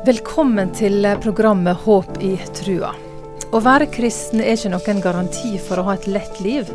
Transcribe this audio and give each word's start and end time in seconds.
Velkommen 0.00 0.70
til 0.72 1.04
programmet 1.20 1.76
Håp 1.84 2.22
i 2.24 2.30
trua. 2.56 2.94
Å 3.52 3.58
være 3.60 3.84
kristen 3.92 4.40
er 4.40 4.54
ikke 4.54 4.70
noen 4.72 5.02
garanti 5.04 5.58
for 5.60 5.76
å 5.76 5.84
ha 5.90 5.96
et 5.98 6.06
lett 6.08 6.40
liv. 6.40 6.70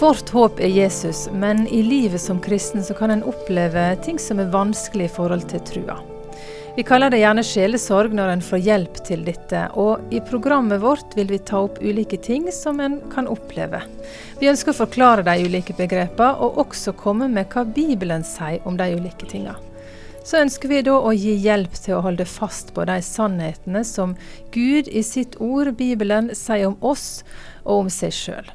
Vårt 0.00 0.32
håp 0.32 0.62
er 0.64 0.72
Jesus, 0.72 1.26
men 1.28 1.66
i 1.68 1.82
livet 1.84 2.22
som 2.24 2.40
kristen 2.40 2.80
så 2.80 2.96
kan 2.96 3.12
en 3.12 3.26
oppleve 3.28 3.84
ting 4.06 4.16
som 4.16 4.40
er 4.40 4.48
vanskelig 4.54 5.10
i 5.10 5.12
forhold 5.18 5.44
til 5.52 5.60
trua. 5.68 5.98
Vi 6.78 6.86
kaller 6.88 7.12
det 7.12 7.20
gjerne 7.20 7.44
sjelesorg 7.44 8.16
når 8.16 8.32
en 8.38 8.46
får 8.48 8.64
hjelp 8.64 9.04
til 9.04 9.28
dette, 9.28 9.66
og 9.76 10.08
i 10.08 10.24
programmet 10.24 10.80
vårt 10.80 11.20
vil 11.20 11.28
vi 11.28 11.44
ta 11.44 11.66
opp 11.68 11.82
ulike 11.84 12.16
ting 12.16 12.48
som 12.54 12.80
en 12.80 13.02
kan 13.12 13.28
oppleve. 13.28 13.84
Vi 14.40 14.48
ønsker 14.48 14.72
å 14.72 14.82
forklare 14.86 15.28
de 15.28 15.36
ulike 15.44 15.76
begrepene, 15.76 16.32
og 16.40 16.64
også 16.64 16.96
komme 16.96 17.28
med 17.28 17.52
hva 17.52 17.68
Bibelen 17.68 18.24
sier 18.24 18.64
om 18.64 18.80
de 18.80 18.94
ulike 18.96 19.28
tingene. 19.28 19.67
Så 20.28 20.36
ønsker 20.36 20.68
vi 20.68 20.82
da 20.84 20.92
å 20.92 21.14
gi 21.16 21.32
hjelp 21.40 21.72
til 21.80 21.94
å 21.96 22.02
holde 22.04 22.26
fast 22.28 22.74
på 22.76 22.84
de 22.84 22.98
sannhetene 23.00 23.80
som 23.88 24.10
Gud 24.52 24.90
i 24.92 25.00
sitt 25.00 25.38
ord, 25.40 25.70
Bibelen, 25.78 26.28
sier 26.36 26.66
om 26.68 26.74
oss 26.84 27.22
og 27.62 27.86
om 27.86 27.88
seg 27.92 28.12
sjøl. 28.12 28.50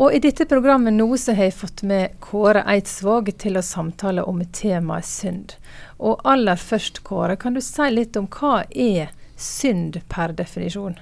Og 0.00 0.16
I 0.16 0.22
dette 0.24 0.46
programmet 0.48 0.96
nå 0.96 1.10
så 1.20 1.34
har 1.36 1.50
jeg 1.50 1.58
fått 1.58 1.84
med 1.84 2.16
Kåre 2.24 2.62
Eidsvåg 2.64 3.28
til 3.42 3.60
å 3.60 3.66
samtale 3.66 4.24
om 4.24 4.40
temaet 4.56 5.04
synd. 5.04 5.52
Og 6.00 6.24
aller 6.24 6.56
først, 6.56 7.02
Kåre, 7.04 7.36
kan 7.36 7.58
du 7.58 7.60
si 7.60 7.92
litt 7.92 8.16
om 8.16 8.30
hva 8.40 8.62
er 8.70 9.12
synd 9.36 10.00
per 10.08 10.32
definisjon? 10.40 10.96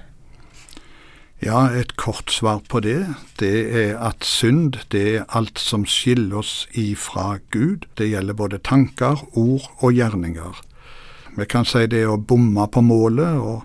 Ja, 1.39 1.69
et 1.71 1.95
kort 1.95 2.31
svar 2.31 2.59
på 2.67 2.81
det, 2.83 3.05
det 3.39 3.71
er 3.71 3.93
at 4.03 4.25
synd 4.27 4.75
det 4.91 5.03
er 5.15 5.27
alt 5.31 5.59
som 5.59 5.85
skiller 5.87 6.41
oss 6.41 6.67
ifra 6.75 7.37
Gud. 7.51 7.87
Det 7.97 8.09
gjelder 8.09 8.35
både 8.35 8.59
tanker, 8.59 9.23
ord 9.31 9.69
og 9.79 9.93
gjerninger. 9.95 10.59
Vi 11.37 11.45
kan 11.47 11.63
si 11.63 11.85
det 11.87 12.03
å 12.09 12.17
bomme 12.19 12.67
på 12.67 12.83
målet 12.83 13.39
og 13.39 13.63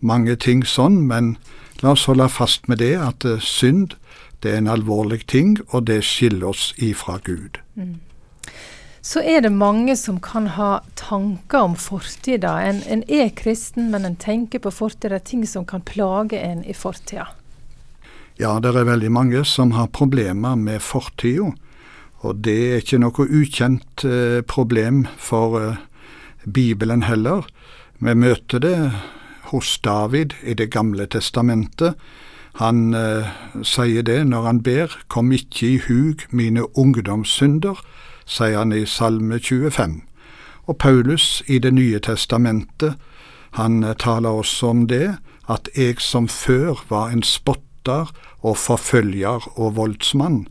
mange 0.00 0.36
ting 0.36 0.62
sånn, 0.62 1.02
men 1.08 1.34
la 1.82 1.96
oss 1.96 2.06
holde 2.06 2.28
fast 2.30 2.68
med 2.70 2.78
det 2.78 2.94
at 2.94 3.26
synd 3.42 3.96
det 4.44 4.52
er 4.52 4.60
en 4.62 4.70
alvorlig 4.70 5.24
ting, 5.26 5.56
og 5.72 5.88
det 5.88 6.02
skiller 6.04 6.52
oss 6.52 6.74
ifra 6.78 7.18
Gud. 7.24 7.58
Mm. 7.74 7.96
Så 9.04 9.20
er 9.20 9.42
det 9.44 9.50
mange 9.52 9.96
som 10.00 10.16
kan 10.20 10.46
ha 10.56 10.78
tanker 10.96 11.66
om 11.66 11.74
fortida. 11.76 12.54
En, 12.64 12.78
en, 12.88 13.02
er 13.04 13.28
kristen, 13.36 13.90
men 13.92 14.06
en 14.08 14.16
tenker 14.16 14.62
på 14.64 14.72
fortida, 14.72 15.18
ting 15.20 15.42
som 15.44 15.66
kan 15.68 15.84
plage 15.84 16.40
en 16.40 16.62
i 16.64 16.72
fortida. 16.72 17.26
Ja, 18.40 18.56
det 18.64 18.72
er 18.72 18.88
veldig 18.88 19.10
mange 19.12 19.44
som 19.44 19.74
har 19.76 19.92
problemer 19.92 20.56
med 20.56 20.80
fortida. 20.80 21.50
Og 22.24 22.40
det 22.48 22.56
er 22.56 22.80
ikke 22.80 23.02
noe 23.02 23.28
ukjent 23.28 24.06
eh, 24.08 24.40
problem 24.40 25.04
for 25.20 25.60
eh, 25.60 25.82
Bibelen 26.48 27.04
heller. 27.04 27.44
Vi 28.00 28.16
møter 28.16 28.64
det 28.64 28.78
hos 29.50 29.76
David 29.84 30.32
i 30.40 30.56
Det 30.56 30.70
gamle 30.72 31.04
testamentet 31.12 32.00
han 32.54 32.94
eh, 32.94 33.30
sier 33.66 34.02
det 34.06 34.20
når 34.30 34.42
han 34.46 34.62
ber, 34.62 34.92
kom 35.08 35.32
ikke 35.34 35.66
i 35.66 35.78
hug 35.88 36.22
mine 36.30 36.62
ungdomssynder, 36.78 37.80
sier 38.26 38.60
han 38.60 38.72
i 38.72 38.84
Salme 38.86 39.40
25. 39.42 40.02
Og 40.66 40.78
Paulus 40.78 41.42
i 41.46 41.58
Det 41.58 41.74
nye 41.74 41.98
testamentet, 41.98 42.94
han 43.58 43.82
eh, 43.82 43.94
taler 43.98 44.30
også 44.30 44.70
om 44.70 44.86
det, 44.86 45.16
at 45.48 45.68
jeg 45.76 46.00
som 46.00 46.28
før 46.28 46.84
var 46.88 47.10
en 47.10 47.22
spotter 47.22 48.14
og 48.42 48.56
forfølger 48.56 49.58
og 49.58 49.76
voldsmann. 49.76 50.46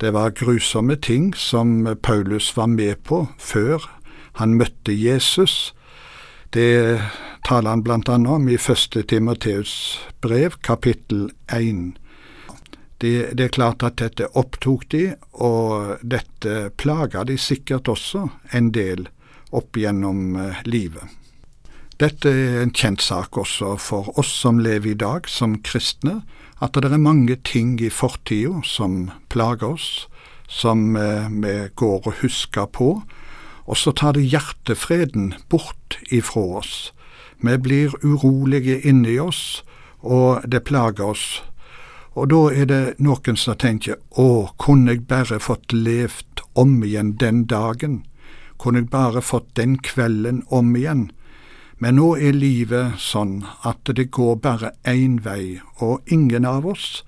Det 0.00 0.12
var 0.12 0.34
grusomme 0.34 0.96
ting 0.96 1.36
som 1.36 1.86
Paulus 2.02 2.56
var 2.56 2.66
med 2.66 2.96
på 3.04 3.28
før 3.38 3.86
han 4.36 4.54
møtte 4.54 4.92
Jesus. 4.92 5.74
Det 6.52 7.00
taler 7.46 7.70
han 7.70 7.82
bl.a. 7.82 8.16
om 8.34 8.48
i 8.50 8.58
første 8.58 9.04
Timoteus 9.06 10.00
brev, 10.24 10.56
kapittel 10.66 11.28
1. 11.54 11.94
Det, 12.98 13.12
det, 13.38 13.44
er 13.44 13.52
klart 13.54 13.84
at 13.86 14.00
dette 14.00 14.26
opptok 14.34 14.88
de, 14.90 15.04
og 15.32 16.00
dette 16.02 16.72
plaga 16.80 17.22
de 17.28 17.36
sikkert 17.38 17.90
også 17.92 18.24
en 18.56 18.72
del 18.74 19.06
opp 19.54 19.78
gjennom 19.78 20.34
eh, 20.40 20.64
livet. 20.66 21.04
Dette 22.00 22.32
er 22.32 22.64
en 22.64 22.74
kjent 22.74 23.04
sak 23.04 23.38
også 23.38 23.76
for 23.80 24.10
oss 24.18 24.32
som 24.42 24.58
lever 24.60 24.96
i 24.96 24.98
dag 24.98 25.30
som 25.30 25.58
kristne, 25.62 26.24
at 26.58 26.74
det 26.74 26.90
er 26.90 27.00
mange 27.00 27.36
ting 27.46 27.76
i 27.78 27.92
fortida 27.92 28.64
som 28.66 29.12
plager 29.30 29.76
oss, 29.76 30.08
som 30.48 30.96
eh, 30.98 31.30
vi 31.30 31.54
går 31.78 32.10
og 32.10 32.20
husker 32.24 32.66
på, 32.66 32.90
og 33.66 33.78
så 33.78 33.94
tar 33.94 34.16
det 34.16 34.26
hjertefreden 34.34 35.34
bort 35.52 36.00
ifra 36.10 36.42
oss. 36.64 36.76
Vi 37.46 37.58
blir 37.58 37.94
urolige 38.02 38.80
inni 38.80 39.18
oss, 39.18 39.62
og 40.00 40.42
det 40.50 40.64
plager 40.64 41.04
oss. 41.12 41.42
Og 42.16 42.30
da 42.32 42.40
er 42.52 42.66
det 42.70 42.82
noen 42.98 43.36
som 43.36 43.58
tenker 43.60 43.98
å, 44.16 44.48
kunne 44.56 44.94
jeg 44.94 45.06
bare 45.08 45.38
fått 45.40 45.72
levd 45.72 46.40
om 46.54 46.78
igjen 46.84 47.16
den 47.20 47.44
dagen, 47.44 48.04
kunne 48.56 48.80
jeg 48.82 48.90
bare 48.90 49.20
fått 49.20 49.52
den 49.54 49.76
kvelden 49.78 50.42
om 50.48 50.72
igjen. 50.76 51.10
Men 51.78 51.98
nå 52.00 52.14
er 52.16 52.32
livet 52.32 52.96
sånn 52.96 53.42
at 53.68 53.84
det 53.98 54.08
går 54.16 54.38
bare 54.40 54.72
én 54.88 55.18
vei, 55.24 55.60
og 55.76 56.08
ingen 56.08 56.48
av 56.48 56.64
oss 56.66 57.02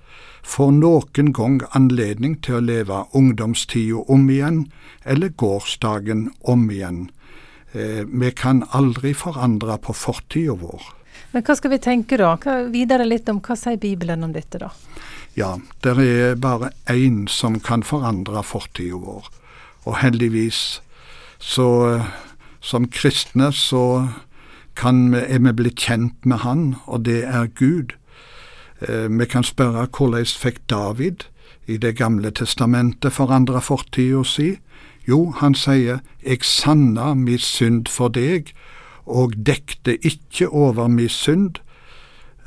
får 0.45 0.71
noen 0.77 1.31
gang 1.33 1.57
anledning 1.77 2.35
til 2.45 2.59
å 2.59 2.65
leve 2.67 3.03
ungdomstida 3.17 4.05
om 4.05 4.29
igjen, 4.29 4.67
eller 5.05 5.33
gårsdagen 5.41 6.29
om 6.41 6.69
igjen. 6.69 7.07
Eh, 7.71 8.05
vi 8.05 8.31
kan 8.31 8.63
aldri 8.69 9.13
forandre 9.13 9.77
på 9.77 9.93
fortida 9.93 10.55
vår. 10.57 10.81
Men 11.31 11.43
hva 11.45 11.55
skal 11.55 11.75
vi 11.75 11.81
tenke 11.83 12.17
da? 12.17 12.33
Hva, 12.41 12.63
videre 12.73 13.05
litt 13.05 13.29
om 13.29 13.41
hva 13.45 13.57
sier 13.59 13.77
Bibelen 13.77 14.25
om 14.25 14.33
dette, 14.33 14.61
da? 14.61 14.71
Ja, 15.37 15.57
det 15.85 15.93
er 16.01 16.39
bare 16.41 16.71
én 16.89 17.27
som 17.29 17.59
kan 17.59 17.83
forandre 17.85 18.41
fortida 18.43 18.97
vår. 18.97 19.29
Og 19.85 19.99
heldigvis, 20.01 20.81
så 21.39 22.01
som 22.59 22.87
kristne, 22.87 23.53
så 23.53 24.09
kan 24.75 25.11
vi, 25.13 25.21
er 25.21 25.39
vi 25.39 25.53
blitt 25.53 25.79
kjent 25.79 26.25
med 26.25 26.43
Han, 26.43 26.75
og 26.85 27.05
det 27.05 27.23
er 27.23 27.51
Gud. 27.55 27.93
Eh, 28.81 29.07
vi 29.09 29.25
kan 29.25 29.43
spørre 29.43 29.87
hvordan 29.87 30.25
fikk 30.25 30.59
David 30.69 31.27
i 31.67 31.77
Det 31.77 31.95
gamle 31.95 32.31
testamentet 32.31 33.13
forandre 33.13 33.61
fortida 33.61 34.23
si? 34.23 34.57
Jo, 35.09 35.31
han 35.39 35.55
sier, 35.57 36.03
eg 36.21 36.45
sanna 36.45 37.13
mi 37.17 37.39
synd 37.41 37.89
for 37.89 38.13
deg, 38.13 38.53
og 39.09 39.33
dekte 39.47 39.97
ikke 40.05 40.49
over 40.53 40.89
mi 40.91 41.07
synd. 41.09 41.57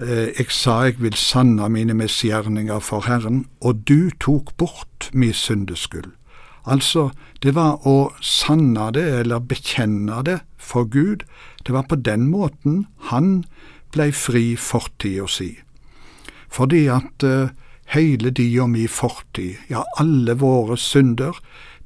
Eg 0.02 0.46
eh, 0.46 0.54
sa 0.54 0.76
eg 0.86 1.00
vil 1.02 1.16
sanna 1.18 1.68
mine 1.70 1.96
misgjerninger 1.98 2.82
for 2.82 3.08
Herren, 3.08 3.44
og 3.60 3.82
du 3.90 4.10
tok 4.22 4.54
bort 4.62 5.10
mi 5.12 5.32
syndeskyld. 5.34 6.12
Altså, 6.62 7.10
det 7.42 7.56
var 7.56 7.82
å 7.88 8.12
sanne 8.22 8.92
det, 8.94 9.08
eller 9.24 9.42
bekjenne 9.42 10.22
det, 10.26 10.38
for 10.62 10.86
Gud. 10.86 11.26
Det 11.66 11.74
var 11.74 11.88
på 11.90 11.98
den 11.98 12.28
måten 12.30 12.86
han 13.10 13.42
blei 13.92 14.12
fri 14.14 14.54
fortida 14.56 15.26
si 15.28 15.56
fordi 16.52 16.82
at 16.92 17.24
uh, 17.24 17.48
hele 17.94 18.32
og 18.60 18.70
mi 18.70 18.86
fortid, 18.88 19.56
ja, 19.70 19.82
alle 19.96 20.34
våre 20.36 20.76
synder, 20.76 21.38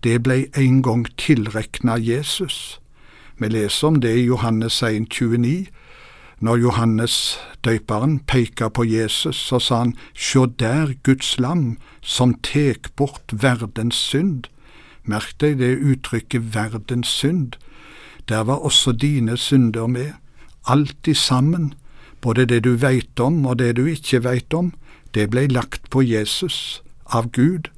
det 0.06 0.20
blei 0.22 0.46
en 0.54 0.82
gang 0.86 1.04
tilrekna 1.18 1.96
Jesus. 1.98 2.78
Vi 3.38 3.50
leser 3.50 3.88
om 3.88 4.00
det 4.00 4.14
i 4.16 4.26
Johannes 4.28 4.78
1, 4.82 5.10
29. 5.10 5.66
Når 6.40 6.56
Johannes 6.62 7.38
døyperen 7.64 8.20
peker 8.28 8.68
på 8.68 8.84
Jesus, 8.86 9.36
så 9.36 9.58
sa 9.58 9.78
han, 9.82 9.96
Sjå 10.14 10.46
der 10.46 10.94
Guds 11.02 11.38
lam, 11.42 11.78
som 12.00 12.36
tek 12.46 12.92
bort 12.96 13.32
verdens 13.32 13.96
synd. 13.96 14.46
Merk 15.02 15.34
deg 15.40 15.58
det 15.58 15.74
uttrykket 15.80 16.54
verdens 16.54 17.10
synd. 17.10 17.58
Der 18.28 18.46
var 18.46 18.62
også 18.62 18.92
dine 18.92 19.36
synder 19.36 19.86
med, 19.86 20.12
alt 20.66 21.08
i 21.08 21.14
sammen 21.14 21.74
både 22.20 22.46
det 22.46 22.64
du 22.64 22.74
veit 22.74 23.20
om 23.20 23.44
og 23.46 23.58
det 23.58 23.76
du 23.78 23.84
ikke 23.86 24.22
veit 24.24 24.54
om, 24.54 24.72
det 25.14 25.30
blei 25.30 25.46
lagt 25.46 25.90
på 25.94 26.02
Jesus 26.02 26.82
av 27.06 27.30
Gud, 27.32 27.70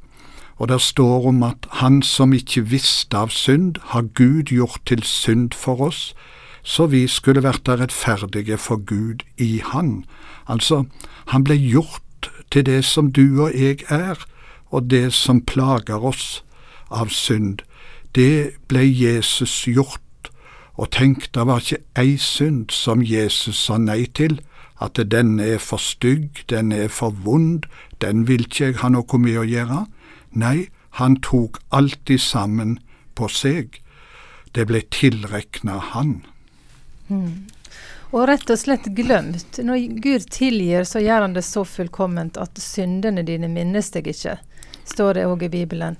og 0.59 0.69
det 0.69 0.81
står 0.81 1.29
om 1.29 1.43
at 1.43 1.67
Han 1.71 2.03
som 2.03 2.33
ikke 2.33 2.67
visste 2.67 3.17
av 3.17 3.31
synd, 3.31 3.77
har 3.83 4.03
Gud 4.15 4.51
gjort 4.51 4.81
til 4.87 5.03
synd 5.03 5.55
for 5.55 5.81
oss, 5.81 6.15
så 6.63 6.87
vi 6.87 7.07
skulle 7.07 7.43
vært 7.43 7.69
rettferdige 7.69 8.59
for 8.59 8.77
Gud 8.77 9.23
i 9.39 9.63
Han. 9.73 10.05
Altså, 10.49 10.85
Han 11.27 11.45
ble 11.45 11.55
gjort 11.55 12.31
til 12.51 12.67
det 12.67 12.85
som 12.85 13.13
du 13.13 13.43
og 13.43 13.53
jeg 13.55 13.79
er, 13.89 14.19
og 14.71 14.91
det 14.91 15.13
som 15.13 15.41
plager 15.41 16.05
oss 16.05 16.45
av 16.91 17.09
synd. 17.09 17.59
Det 18.15 18.53
ble 18.69 18.83
Jesus 18.85 19.65
gjort 19.65 20.01
og 20.79 20.91
tenk, 20.91 21.35
det 21.35 21.47
var 21.47 21.61
ikke 21.61 21.83
ei 21.99 22.17
synd 22.17 22.71
som 22.71 23.03
Jesus 23.03 23.57
sa 23.67 23.79
nei 23.79 24.07
til, 24.15 24.39
at 24.81 25.01
denne 25.11 25.43
er 25.43 25.59
for 25.59 25.83
stygg, 25.83 26.45
den 26.51 26.73
er 26.73 26.89
for 26.89 27.11
vond, 27.11 27.67
den 28.01 28.29
vil 28.29 28.47
ikke 28.47 28.65
jeg 28.65 28.77
ha 28.83 28.91
noe 28.95 29.19
med 29.19 29.41
å 29.41 29.47
gjøre. 29.47 29.81
Nei, 30.31 30.69
han 30.99 31.17
tok 31.23 31.59
alltid 31.69 32.21
sammen 32.21 32.79
på 33.15 33.29
seg. 33.29 33.81
Det 34.53 34.67
ble 34.69 34.83
tilrekna 34.95 35.79
han. 35.93 36.21
Mm. 37.09 37.47
Og 38.11 38.25
rett 38.29 38.49
og 38.51 38.59
slett 38.59 38.89
glemt. 38.97 39.61
Når 39.61 40.01
Gud 40.01 40.29
tilgir, 40.33 40.85
så 40.89 41.03
gjør 41.05 41.27
han 41.27 41.37
det 41.37 41.45
så 41.45 41.65
fullkomment 41.69 42.41
at 42.41 42.57
syndene 42.61 43.25
dine 43.27 43.51
minnes 43.53 43.93
deg 43.93 44.09
ikke, 44.09 44.39
står 44.89 45.19
det 45.19 45.27
òg 45.29 45.45
i 45.45 45.53
Bibelen. 45.53 45.99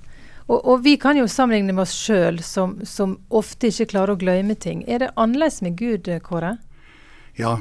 Og, 0.49 0.57
og, 0.65 0.79
vi 0.81 0.95
kan 0.97 1.17
jo 1.17 1.27
sammenligne 1.29 1.75
med 1.77 1.83
oss 1.83 1.93
sjøl, 1.93 2.39
som, 2.41 2.79
som, 2.81 3.19
ofte 3.29 3.69
ikke 3.69 3.91
klarer 3.91 4.15
å 4.15 4.21
glemme 4.21 4.55
ting. 4.57 4.81
Er 4.89 5.03
det 5.03 5.11
annerledes 5.13 5.61
med 5.61 5.77
Gud, 5.77 6.09
Kåre? 6.25 6.55
Ja, 7.37 7.59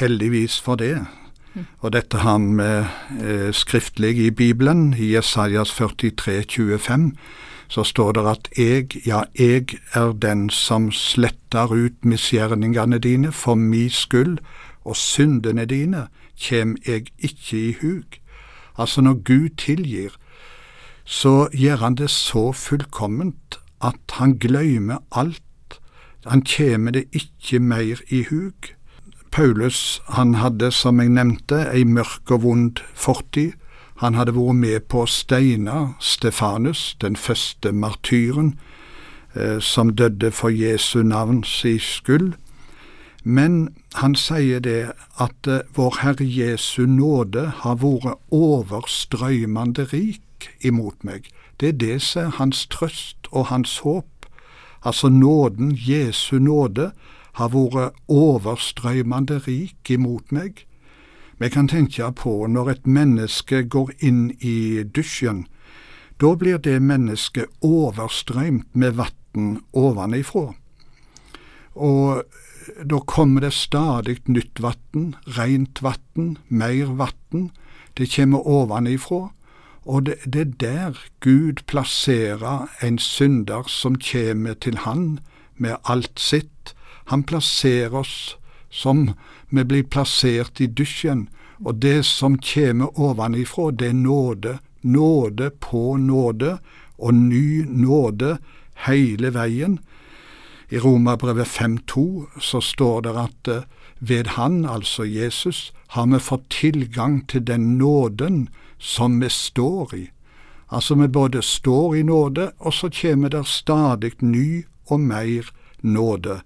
heldigvis 0.00 0.56
for 0.56 0.80
det. 0.80 1.04
Og 1.82 1.92
dette 1.92 2.20
har 2.22 2.38
vi 2.38 2.70
eh, 3.24 3.50
skriftlig 3.52 4.18
i 4.26 4.30
Bibelen, 4.30 4.94
i 4.94 5.14
Jesajas 5.14 5.72
43, 5.76 6.42
25 6.48 7.12
så 7.68 7.84
står 7.84 8.12
det 8.12 8.26
at 8.30 8.48
jeg, 8.58 9.06
ja, 9.06 9.22
jeg 9.38 9.78
er 9.92 10.12
den 10.12 10.50
som 10.50 10.90
sletter 10.92 11.72
ut 11.72 12.04
misgjerningene 12.04 12.98
dine 12.98 13.32
for 13.32 13.54
mi 13.54 13.88
skyld, 13.88 14.38
og 14.84 14.96
syndene 14.96 15.66
dine 15.66 16.06
kjem 16.38 16.76
jeg 16.86 17.10
ikke 17.18 17.58
i 17.58 17.72
hug. 17.80 18.20
Altså, 18.78 19.00
når 19.00 19.14
Gud 19.24 19.48
tilgir, 19.58 20.14
så 21.04 21.48
gjør 21.52 21.76
han 21.76 21.94
det 21.94 22.10
så 22.10 22.52
fullkomment 22.52 23.58
at 23.82 24.18
han 24.18 24.38
glemmer 24.38 25.02
alt. 25.12 25.42
Han 26.26 26.42
kjem 26.42 26.92
det 26.92 27.04
ikke 27.12 27.58
mer 27.58 28.02
i 28.08 28.24
hug. 28.30 28.75
Paulus 29.36 30.02
han 30.08 30.34
hadde, 30.34 30.70
som 30.72 30.96
jeg 31.00 31.10
nevnte, 31.12 31.58
ei 31.68 31.82
mørk 31.84 32.30
og 32.32 32.40
vond 32.40 32.78
fortid. 32.96 33.50
Han 34.00 34.14
hadde 34.16 34.32
vært 34.32 34.56
med 34.56 34.84
på 34.88 35.02
å 35.04 35.08
steine 35.12 35.74
Stefanus, 36.00 36.94
den 37.04 37.18
første 37.20 37.68
martyren, 37.68 38.54
eh, 39.34 39.58
som 39.60 39.90
døde 39.92 40.30
for 40.32 40.48
Jesu 40.48 41.02
navns 41.02 41.52
skyld. 41.60 42.32
Men 43.24 43.76
han 44.00 44.14
sier 44.16 44.62
det 44.64 44.94
at 45.20 45.46
eh, 45.46 45.68
vår 45.76 45.98
Herre 46.00 46.24
Jesu 46.24 46.86
nåde 46.86 47.44
har 47.60 47.76
vært 47.84 48.16
overstrøymende 48.32 49.84
rik 49.92 50.48
imot 50.64 51.04
meg. 51.04 51.28
Det 51.60 51.68
er 51.74 51.76
det 51.84 52.00
som 52.08 52.30
er 52.30 52.38
hans 52.40 52.64
trøst 52.72 53.28
og 53.32 53.52
hans 53.52 53.82
håp. 53.84 54.30
Altså 54.80 55.12
nåden, 55.12 55.76
Jesu 55.76 56.38
nåde, 56.38 56.94
har 57.36 57.52
vært 57.52 57.96
overstrøymende 58.08 59.40
rik 59.46 59.90
imot 59.92 60.32
meg. 60.32 60.64
Vi 61.38 61.50
kan 61.52 61.68
tenke 61.68 62.08
på 62.16 62.46
når 62.48 62.70
et 62.72 62.86
menneske 62.86 63.62
går 63.68 63.92
inn 64.00 64.30
i 64.40 64.82
dusjen. 64.84 65.44
Da 66.16 66.32
blir 66.34 66.56
det 66.56 66.80
mennesket 66.80 67.52
overstrømt 67.60 68.72
med 68.72 68.96
vann 68.96 69.58
ovenifra. 69.76 70.54
Og 71.76 72.24
da 72.90 72.98
kommer 73.04 73.44
det 73.44 73.52
stadig 73.52 74.22
nytt 74.26 74.62
vann, 74.64 75.14
rent 75.36 75.82
vann, 75.84 76.38
mer 76.48 76.86
vann. 76.96 77.50
Det 77.96 78.08
kommer 78.16 78.48
ovenifra. 78.48 79.28
Og 79.84 80.06
det, 80.06 80.16
det 80.24 80.40
er 80.40 80.56
der 80.60 81.04
Gud 81.20 81.62
plasserer 81.66 82.66
en 82.82 82.98
synder 82.98 83.68
som 83.68 84.00
kommer 84.00 84.54
til 84.54 84.78
Han 84.88 85.20
med 85.56 85.76
alt 85.84 86.18
sitt. 86.18 86.74
Han 87.06 87.22
plasserer 87.22 87.94
oss 87.94 88.36
som 88.70 89.12
vi 89.48 89.64
blir 89.64 89.82
plassert 89.82 90.60
i 90.60 90.66
dusjen, 90.66 91.28
og 91.64 91.80
det 91.80 92.02
som 92.06 92.38
kommer 92.38 92.98
ovenifra, 93.00 93.70
det 93.70 93.88
er 93.88 94.00
nåde, 94.00 94.58
nåde 94.82 95.50
på 95.60 95.96
nåde, 95.96 96.58
og 96.98 97.14
ny 97.14 97.64
nåde 97.64 98.36
hele 98.86 99.30
veien. 99.30 99.78
I 100.68 100.78
Romerbrevet 100.78 101.46
5,2 101.46 102.40
så 102.40 102.60
står 102.60 103.00
det 103.06 103.14
at 103.22 103.48
eh, 103.48 103.62
ved 103.98 104.26
Han, 104.26 104.64
altså 104.64 105.04
Jesus, 105.04 105.72
har 105.94 106.06
vi 106.06 106.18
fått 106.18 106.50
tilgang 106.50 107.22
til 107.28 107.46
den 107.46 107.78
nåden 107.78 108.48
som 108.78 109.20
vi 109.20 109.28
står 109.30 109.94
i. 109.94 110.10
Altså 110.68 110.94
vi 110.94 111.08
både 111.08 111.42
står 111.42 111.96
i 111.96 112.02
nåde, 112.02 112.50
og 112.58 112.74
så 112.74 112.90
kommer 112.90 113.28
det 113.28 113.46
stadig 113.46 114.12
ny 114.20 114.64
og 114.90 115.00
mer 115.00 115.50
nåde. 115.82 116.40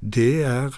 Det 0.00 0.42
er 0.44 0.76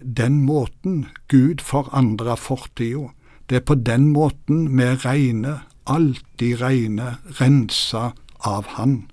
den 0.00 0.40
måten 0.46 1.06
Gud 1.28 1.60
forandra 1.64 2.36
fortida. 2.36 3.10
Det 3.48 3.60
er 3.60 3.66
på 3.66 3.74
den 3.74 4.08
måten 4.14 4.68
vi 4.78 4.88
regner, 5.04 5.64
alltid 5.86 6.60
regner, 6.60 7.18
rensa 7.40 8.12
av 8.46 8.66
Han. 8.76 9.10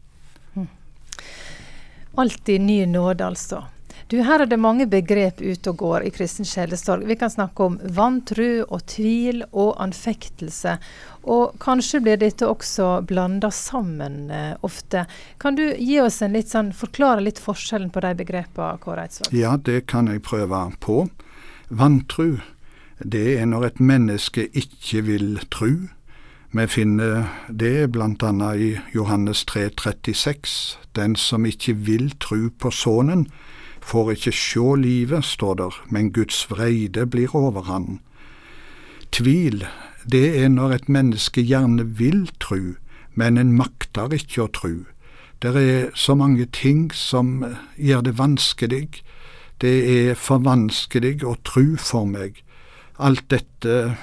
Alltid 2.18 2.62
ny 2.62 2.86
nåde, 2.86 3.26
altså. 3.26 3.64
Du, 4.08 4.22
Her 4.24 4.40
er 4.40 4.48
det 4.48 4.56
mange 4.58 4.86
begrep 4.88 5.42
ute 5.44 5.74
og 5.74 5.82
går 5.82 6.06
i 6.08 6.12
kristen 6.16 6.48
sjelesorg. 6.48 7.04
Vi 7.10 7.18
kan 7.20 7.32
snakke 7.32 7.66
om 7.66 7.74
vantru 7.92 8.64
og 8.64 8.86
tvil 8.88 9.42
og 9.52 9.74
anfektelse. 9.84 10.78
Og 11.28 11.58
kanskje 11.60 12.00
blir 12.06 12.22
dette 12.22 12.48
også 12.48 13.02
blanda 13.08 13.50
sammen 13.52 14.30
eh, 14.32 14.54
ofte. 14.64 15.04
Kan 15.44 15.60
du 15.60 15.66
gi 15.76 16.00
oss 16.00 16.22
en 16.24 16.38
litt 16.40 16.54
sånn, 16.54 16.72
forklare 16.72 17.26
litt 17.26 17.42
forskjellen 17.44 17.90
på 17.92 18.06
de 18.06 18.14
begrepene, 18.22 18.80
Kåre 18.80 19.04
Eidsvåg? 19.10 19.36
Ja, 19.36 19.58
det 19.60 19.90
kan 19.92 20.08
jeg 20.08 20.24
prøve 20.24 20.62
på. 20.80 21.02
Vantru, 21.68 22.40
det 23.04 23.26
er 23.42 23.52
når 23.52 23.74
et 23.74 23.84
menneske 23.84 24.48
ikke 24.56 25.04
vil 25.10 25.36
tru. 25.52 25.90
Vi 26.56 26.68
finner 26.72 27.28
det 27.52 27.90
bl.a. 27.92 28.56
i 28.56 28.72
Johannes 28.96 29.44
3, 29.52 29.68
36. 29.76 30.80
Den 30.96 31.20
som 31.20 31.44
ikke 31.46 31.76
vil 31.76 32.14
tru 32.24 32.48
på 32.56 32.72
Sønnen, 32.72 33.28
får 33.88 34.12
ikke 34.18 34.34
sjå 34.36 34.76
livet, 34.76 35.26
står 35.26 35.56
der, 35.62 35.78
men 35.90 36.12
Guds 36.12 36.44
vreide 36.52 37.06
blir 37.08 37.36
over 37.36 37.68
han. 37.70 38.00
Tvil, 39.16 39.64
det 40.12 40.26
er 40.42 40.50
når 40.52 40.76
et 40.76 40.90
menneske 40.92 41.42
gjerne 41.42 41.86
vil 42.00 42.28
tru, 42.44 42.76
men 43.16 43.38
en 43.40 43.56
makter 43.56 44.12
ikke 44.14 44.44
å 44.44 44.52
tru. 44.52 44.76
Det 45.42 45.54
er 45.56 45.90
så 45.96 46.16
mange 46.18 46.46
ting 46.52 46.90
som 46.94 47.46
gjør 47.78 48.04
det 48.10 48.18
vanskelig. 48.18 49.04
Det 49.62 49.76
er 49.94 50.16
for 50.20 50.44
vanskelig 50.44 51.24
å 51.24 51.38
tru 51.46 51.78
for 51.78 52.10
meg. 52.10 52.44
Alt 52.98 53.30
dette 53.30 53.96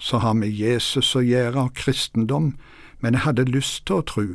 så 0.00 0.18
har 0.24 0.34
med 0.34 0.50
Jesus 0.50 1.14
å 1.14 1.22
gjøre, 1.22 1.68
og 1.68 1.74
kristendom, 1.76 2.54
men 3.00 3.14
jeg 3.14 3.26
hadde 3.28 3.50
lyst 3.52 3.84
til 3.86 4.00
å 4.00 4.06
tru. 4.08 4.26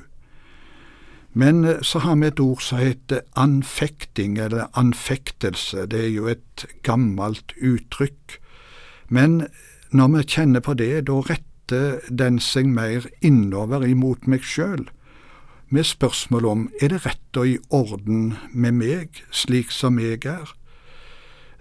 Men 1.36 1.66
eh, 1.66 1.82
så 1.82 2.00
har 2.00 2.16
vi 2.16 2.30
et 2.32 2.40
ord 2.40 2.64
som 2.64 2.80
heter 2.80 3.26
anfekting, 3.36 4.38
eller 4.40 4.72
anfektelse. 4.74 5.86
Det 5.92 6.06
er 6.08 6.12
jo 6.14 6.30
et 6.32 6.66
gammelt 6.84 7.54
uttrykk. 7.60 8.40
Men 9.10 9.48
når 9.92 10.14
vi 10.16 10.24
kjenner 10.24 10.64
på 10.64 10.74
det, 10.80 11.08
da 11.08 11.20
retter 11.28 12.00
den 12.10 12.40
seg 12.40 12.72
mer 12.72 13.10
innover 13.22 13.84
imot 13.84 14.28
meg 14.32 14.48
sjøl, 14.48 14.88
med 15.70 15.84
spørsmål 15.84 16.46
om 16.46 16.68
er 16.82 16.94
det 16.94 17.02
rett 17.06 17.40
og 17.40 17.50
i 17.50 17.58
orden 17.74 18.36
med 18.54 18.78
meg, 18.80 19.24
slik 19.32 19.74
som 19.74 20.00
jeg 20.00 20.24
er. 20.30 20.54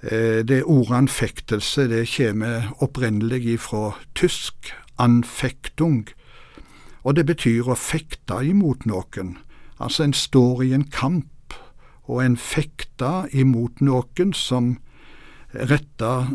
Eh, 0.05 0.45
det 0.47 0.63
ordet 0.63 1.03
anfektelse 1.03 1.89
det 1.91 2.05
kommer 2.15 2.71
opprinnelig 2.85 3.59
fra 3.65 3.97
tysk 4.15 4.71
anfektung, 5.01 6.05
og 7.03 7.17
det 7.17 7.27
betyr 7.27 7.67
å 7.69 7.77
fekte 7.77 8.39
imot 8.45 8.87
noen. 8.87 9.39
Altså, 9.81 10.05
en 10.05 10.13
står 10.13 10.63
i 10.63 10.73
en 10.75 10.85
kamp, 10.85 11.55
og 12.05 12.25
en 12.25 12.37
fekter 12.37 13.29
imot 13.33 13.81
noen 13.81 14.35
som 14.37 14.77
retter 15.55 16.27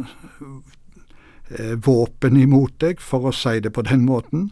eh, 1.50 1.76
våpen 1.86 2.38
imot 2.38 2.80
deg, 2.82 3.00
for 3.00 3.30
å 3.30 3.36
si 3.36 3.60
det 3.60 3.74
på 3.76 3.86
den 3.86 4.06
måten. 4.08 4.50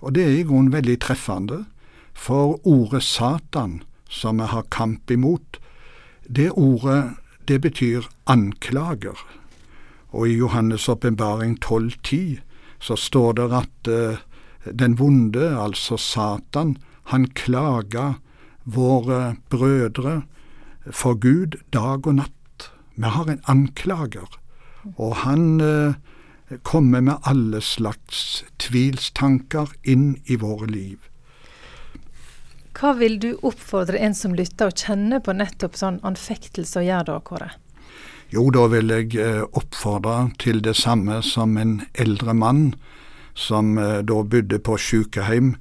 Og 0.00 0.14
det 0.14 0.24
er 0.24 0.36
i 0.38 0.46
grunnen 0.46 0.72
veldig 0.72 0.98
treffende, 1.02 1.64
for 2.16 2.60
ordet 2.64 3.02
Satan, 3.04 3.82
som 4.08 4.40
vi 4.40 4.48
har 4.48 4.68
kamp 4.70 5.10
imot, 5.10 5.58
det 6.28 6.50
ordet 6.56 7.16
det 7.48 7.60
betyr 7.62 8.06
anklager. 8.26 9.18
Og 10.10 10.28
i 10.28 10.38
Johannes' 10.38 10.88
åpenbaring 10.88 11.58
12,10 11.60 12.38
så 12.80 12.96
står 12.96 13.36
det 13.38 13.46
at 13.52 13.90
uh, 13.90 14.18
den 14.72 14.98
vonde, 14.98 15.52
altså 15.60 15.96
Satan, 15.96 16.76
han 17.12 17.28
klaga 17.38 18.14
våre 18.64 19.36
brødre 19.50 20.22
for 20.90 21.18
Gud 21.22 21.58
dag 21.74 22.06
og 22.06 22.18
natt. 22.20 22.70
Vi 22.96 23.10
har 23.12 23.30
en 23.30 23.42
anklager, 23.46 24.38
og 24.96 25.16
han 25.22 25.60
eh, 25.60 25.98
kommer 26.62 27.00
med 27.00 27.20
alle 27.22 27.60
slags 27.60 28.44
tvilstanker 28.62 29.74
inn 29.84 30.16
i 30.24 30.38
våre 30.40 30.66
liv. 30.70 30.98
Hva 32.76 32.92
vil 32.98 33.18
du 33.20 33.30
oppfordre 33.40 34.00
en 34.02 34.14
som 34.14 34.34
lytter, 34.36 34.68
og 34.68 34.82
kjenner 34.82 35.22
på 35.24 35.32
nettopp 35.36 35.78
sånn 35.78 36.00
anfektelse, 36.04 36.80
å 36.80 36.84
gjøre 36.84 37.08
da, 37.08 37.20
Kåre? 37.24 37.50
Jo, 38.34 38.48
da 38.50 38.66
vil 38.72 38.90
jeg 38.90 39.14
eh, 39.22 39.44
oppfordre 39.54 40.32
til 40.42 40.60
det 40.64 40.74
samme 40.76 41.20
som 41.22 41.56
en 41.60 41.78
eldre 41.94 42.34
mann 42.34 42.72
som 43.36 43.76
eh, 43.78 44.00
da 44.02 44.22
bodde 44.24 44.58
på 44.58 44.76
sykehjem, 44.80 45.54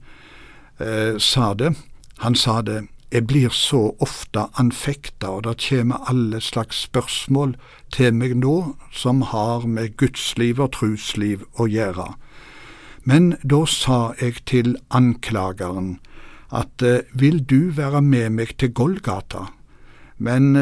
eh, 0.80 1.18
sa 1.18 1.54
det. 1.54 1.76
Han 2.18 2.36
sa 2.36 2.62
det. 2.62 2.88
jeg 3.12 3.28
blir 3.28 3.50
så 3.50 3.96
ofte 4.02 4.48
anfekta, 4.60 5.30
og 5.30 5.44
det 5.44 5.70
kommer 5.70 6.10
alle 6.10 6.42
slags 6.42 6.82
spørsmål 6.84 7.56
til 7.94 8.14
meg 8.14 8.34
nå 8.36 8.76
som 8.92 9.22
har 9.22 9.64
med 9.68 9.96
gudsliv 9.96 10.60
og 10.60 10.74
trusliv 10.76 11.46
å 11.56 11.68
gjøre. 11.70 12.16
Men 13.06 13.38
da 13.44 13.62
sa 13.66 14.14
jeg 14.20 14.42
til 14.46 14.76
anklageren 14.90 16.00
at 16.52 16.84
vil 17.14 17.40
du 17.40 17.72
være 17.72 18.02
med 18.02 18.30
meg 18.30 18.58
til 18.58 18.74
Golgata? 18.74 19.46
Men 20.18 20.54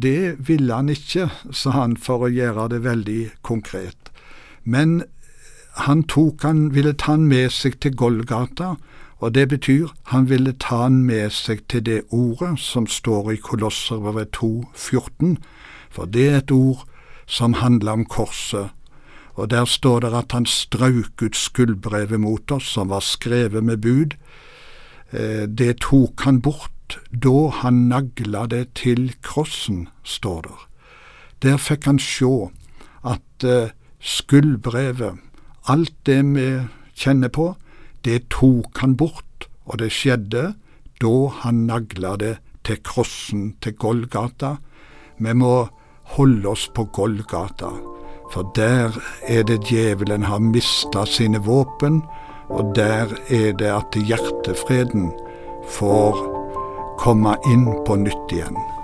det 0.00 0.36
ville 0.46 0.74
han 0.74 0.88
ikke, 0.92 1.30
sa 1.50 1.70
han 1.70 1.96
for 1.96 2.28
å 2.28 2.30
gjøre 2.30 2.68
det 2.68 2.84
veldig 2.84 3.22
konkret. 3.42 4.12
Men 4.62 5.02
han 5.76 6.02
tok 6.08 6.42
han, 6.42 6.68
ville 6.74 6.94
ta 6.96 7.14
han 7.14 7.26
med 7.28 7.52
seg 7.52 7.80
til 7.80 7.96
Golgata, 7.96 8.76
og 9.18 9.34
det 9.34 9.48
betyr 9.48 9.88
han 10.12 10.28
ville 10.28 10.52
ta 10.52 10.82
han 10.82 11.00
med 11.08 11.32
seg 11.32 11.62
til 11.72 11.84
det 11.86 12.02
ordet 12.12 12.58
som 12.60 12.86
står 12.86 13.32
i 13.32 13.40
Kolosserbrevet 13.40 14.36
2,14, 14.36 15.36
for 15.90 16.04
det 16.04 16.28
er 16.28 16.36
et 16.42 16.52
ord 16.52 16.84
som 17.26 17.56
handler 17.56 17.92
om 17.92 18.04
korset. 18.04 18.68
Og 19.34 19.50
der 19.50 19.64
står 19.64 20.00
det 20.00 20.12
at 20.14 20.32
han 20.32 20.46
strøk 20.46 21.22
ut 21.22 21.36
skuldbrevet 21.36 22.20
mot 22.20 22.52
oss, 22.52 22.68
som 22.72 22.88
var 22.88 23.00
skrevet 23.00 23.64
med 23.64 23.76
bud. 23.76 24.16
Det 25.12 25.80
tok 25.80 26.24
han 26.24 26.40
bort 26.40 26.98
da 27.10 27.48
han 27.62 27.88
nagla 27.88 28.46
det 28.46 28.74
til 28.74 29.10
krossen, 29.22 29.88
står 30.04 30.40
der. 30.42 30.62
Der 31.42 31.56
fikk 31.56 31.84
han 31.84 31.98
sjå 31.98 32.50
at 33.04 33.46
skuldbrevet 34.00 35.22
Alt 35.66 35.94
det 36.06 36.20
vi 36.22 36.50
kjenner 36.94 37.28
på, 37.28 37.56
det 38.06 38.28
tok 38.30 38.78
han 38.82 38.94
bort, 38.98 39.48
og 39.66 39.80
det 39.82 39.90
skjedde 39.94 40.52
da 41.02 41.14
han 41.42 41.66
nagla 41.66 42.14
det 42.20 42.36
til 42.66 42.78
krossen 42.86 43.48
til 43.62 43.74
Golgata. 43.82 44.56
Vi 45.18 45.34
må 45.34 45.66
holde 46.16 46.48
oss 46.52 46.68
på 46.74 46.86
Golgata, 46.94 47.72
for 48.30 48.52
der 48.54 48.94
er 49.26 49.42
det 49.48 49.64
djevelen 49.66 50.26
har 50.30 50.42
mista 50.42 51.04
sine 51.06 51.42
våpen, 51.42 52.02
og 52.48 52.74
der 52.78 53.10
er 53.26 53.52
det 53.58 53.72
at 53.74 53.98
hjertefreden 53.98 55.10
får 55.74 56.22
komme 57.02 57.34
inn 57.50 57.68
på 57.86 57.98
nytt 58.06 58.38
igjen. 58.38 58.75